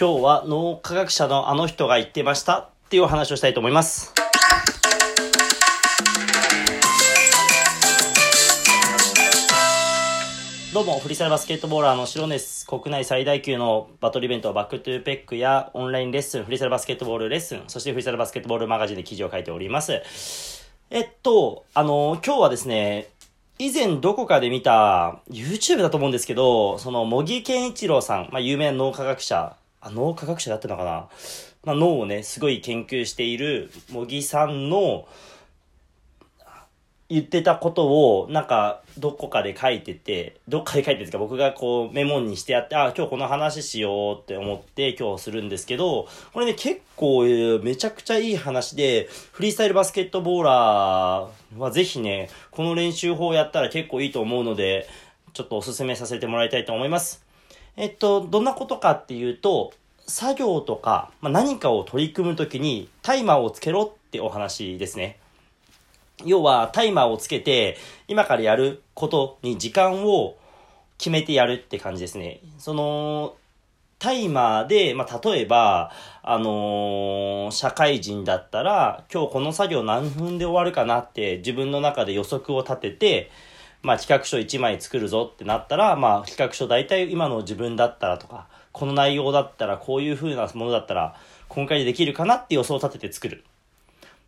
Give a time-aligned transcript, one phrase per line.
[0.00, 4.14] 今日は脳科学者のあの人が言ってましたっていうお話をしたいと思います。
[10.72, 12.64] どうも、フリーサルバスケットボーラーのシロです。
[12.64, 20.70] 国内最大級のバトルイベント、バックトゥーペックやオンラインレッスン、フリーサルバスケットボールレッスン、そしてフリーサルバスケットボールマガジンで記事を書いております。
[20.90, 23.08] えっと、あの、今日はですね、
[23.58, 29.56] 以前どこかで見た、YouTube だと思うんですけど、その、茂木健一郎さん、まあ、有名な脳科学者、
[29.88, 31.08] あ、脳科学者だったのかな？
[31.64, 35.08] まあ、脳をね、すごい研究している茂木さんの、
[37.10, 47.22] 言ってたことを、なんか、どこかで書いてて、どっかで書いてるんですか僕がこうメモにしてやって、あ、今日この話しようって思って今日するんですけど、これね、結構、
[47.62, 54.86] めちゃくちゃいい話で、フリースタイルバスケットボーラーはぜひね、この練習法やったら結構いいと思うので、
[55.32, 57.24] ちょっとおすすめさせてもらいたいと思います。
[57.80, 59.72] えっと、どんなことかっていうと、
[60.08, 65.16] 作業とか、まあ、何かを取り組むときにタイマーをつけろってお話ですね。
[66.24, 67.76] 要はタイマーをつけて、
[68.08, 70.36] 今からやることに時間を
[70.98, 72.40] 決めてやるって感じですね。
[72.58, 73.36] その、
[74.00, 75.92] タイマーで、まあ、例えば、
[76.24, 83.30] あのー、社会人だったら、今日この作業何分で終わるかなって自分の中で予測を立てて、
[83.82, 91.16] まあ、企画書1枚作るぞってなったら、まあ、企画書大体今の自分だったらとか、この内容だったら、こういう風なものだったら、
[91.48, 93.44] 今回でできるかなって予想を立てて作る。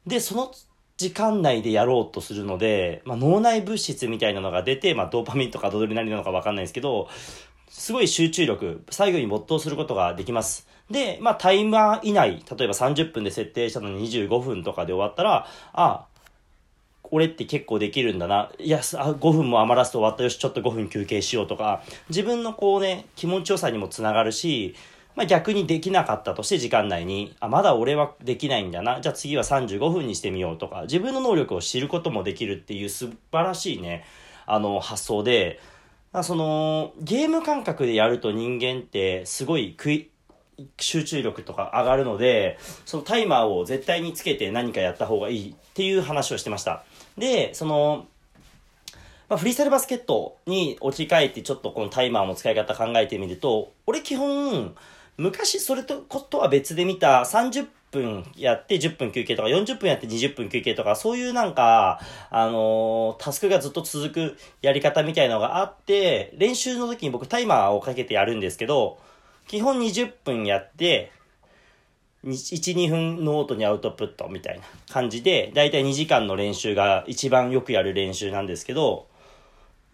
[0.06, 0.52] で、その
[0.96, 7.08] 時間内でやろうとするので、まあ、脳内物質みたいなのが出て、まあ、ドーパミンとかドドリナリなのかわかんないですけど、
[7.68, 10.68] すごい集中力、作業に没頭することができます。
[10.90, 16.06] で、まあ、タイマー以内、例えば30分で設定したのに25分とかで終わったら、あ、
[17.10, 18.50] 俺って結構できるんだな。
[18.58, 24.74] いや、5分も余らすと終わったよし、ちょっと5分休憩しようとか、自分のこうね、気持ちよさにもつながるし、
[25.16, 29.00] まあ、逆にできなかったとして時間内に、あ、まだ俺はできないんだな。
[29.00, 34.04] じゃあ次は35分にしてみようとか、自分の能力を知ることもできるっていう素晴らしいね、
[34.46, 35.60] あの、発想で、
[36.22, 40.10] その、ゲーム感覚でやると人間ってすごい食い、
[40.78, 46.84] 集中力とか上がるので、そのタイマーを絶対につけて何かやった方がいいっていう話をしてました。
[47.20, 48.08] で、その、
[49.28, 54.74] まあ、フリースタイルバスケットに置き換えてちょっとこのタイマーの使い方考えてみると、俺基本、
[55.16, 62.00] 昔それとことは別で見た30分やって10分休憩とか40分やって20分休憩とかそういうなんか、
[62.30, 68.98] あのー、タスクがずっと続くやり方みたいなのがあって、練習の時に僕タイマーをかけてやるんですけど、
[69.46, 71.12] 基本20分やって、
[72.24, 79.06] 1、2分ノートにアウトプットみたいな感じで、だいたい2時間の練習が一番よくやる練習なんですけど、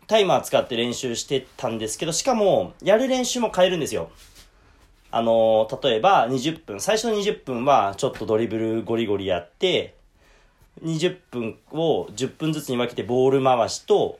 [0.09, 4.10] タイマー使って練習してたんですけど、しかも、やる練習も変えるんですよ。
[5.10, 9.94] あの、例えば20分、最初の20分はちょっとドリブルゴリゴリやって、
[10.84, 14.19] 20分を10分ずつに分けてボール回しと、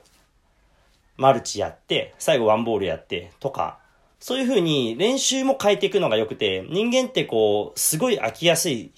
[1.17, 3.79] マルチやって、最後ワンボールやってとか、
[4.19, 8.91] そういう風に練習も変えていくのが良くて、人間ってこう、すごい飽きやすい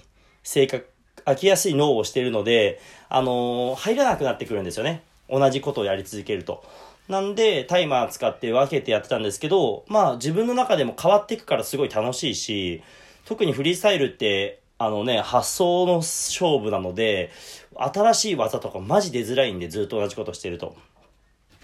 [0.44, 0.88] 性格、
[1.25, 5.03] 飽きやすい脳をしてるので、あのー、入らなくなってくるんですよね。
[5.29, 6.63] 同じことをやり続けると。
[7.08, 12.81] なんで、タイマー使って分けてやってたんですけど、まあ自分の中でも変わっていくからすごい楽しいし、
[13.25, 17.31] 特にフリースタイルって、あのね、発想の勝負なので、
[17.75, 20.75] 新しい技とかマジ出づらいんで、ずっと同じことしてると。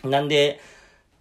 [0.04, 0.60] なんで、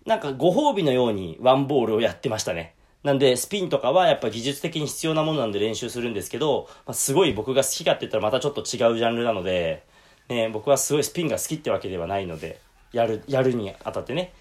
[0.07, 2.75] なんかご褒美のようにワンボールをやってましたね。
[3.03, 9.85] なんで、スピンとかはやっぱ技術的に必要なものなんで練習するんですけど、まあ、すごい僕が好きかって言ったらまたちょっと違うジャンルなので、
[10.29, 12.61] ね、僕はすごいスピンが好きってわけではないので、
[12.93, 14.33] やる、やるにあたってね。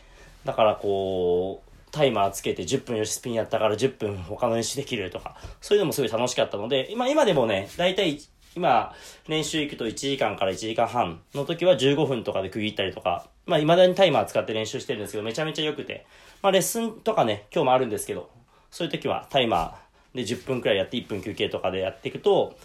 [0.45, 8.19] だからこう、タイマーつけて10分よしスピンやったから10分他の練習できるとか、そういうのもすごい楽しかったので、今、今でもね、だいたい
[8.55, 8.93] 今、
[9.27, 16.05] 練習行くと1時間から1時間半の時は15分とかで区切ったりとか、まあ未だにタイマー使って練習してるんですけど、めちゃめちゃ良くて、
[16.41, 18.29] まあレッスンとかね、今日もあるんですけど、
[18.71, 22.55] そういう時はタイマーで10分くらいやって1分休憩とかでやっていくと、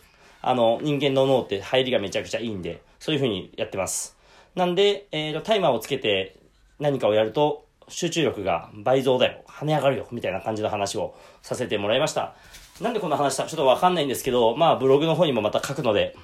[0.42, 4.16] あの、人間の脳って入りがめちゃくちゃいいんで、そういう風にやってます。
[4.54, 6.38] なんで、えーと、タイマーをつけて
[6.78, 12.34] 何かをやると集中力が倍増だよ、跳ね上がるよ、みたいな感じの話をさせてもらいました。
[12.80, 16.16] なんでこんな話したかちょっとわかんないんですけど、まあブログの方にもまた書くので、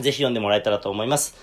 [0.00, 1.36] ぜひ読んでもらえたらと思います。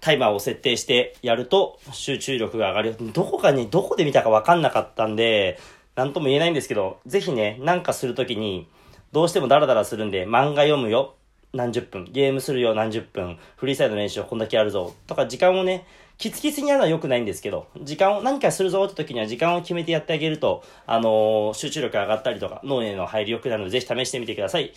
[0.00, 2.96] タイマーを設定してやると集中力が上がる。
[3.12, 5.58] どこかに、どこで見たかわかんなかったんで、
[5.94, 8.68] なんとも言えないんですけど、ぜひね、なんかするときに、
[9.12, 11.14] どうしてもダラダラするんで、漫画読むよ、
[11.52, 15.86] 何十分、ゲームするよ何十分、フリーサイドの練習はこんだけあるぞ、とか時間をね、
[16.18, 24.72] キツキツにやるのは良くないんですけど、時間を、何かするぞって時には時間を決めてやってあげると、あのー集中力上がったりとか、脳への入り良くなるので、ぜひ試してみてください。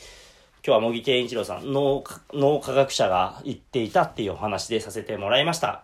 [0.65, 2.03] 今日は茂木健一郎さん、脳、
[2.33, 5.83] 脳科学者が言っていたっていうお話でさせてもらいました。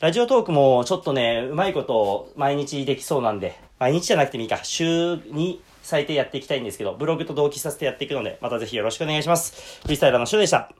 [0.00, 9.80] ラジオトークもちょっとね、うまいことを毎日できそうなんで、毎日じゃなくてもいいか、週に最低やっていきたいんですけど、ブログと同期させてやっていくので、またぜひよろしくお願いします。
[9.82, 10.77] フリースタイラーのシュでした。